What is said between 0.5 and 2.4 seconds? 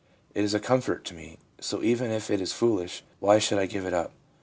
a comfort to me, so even if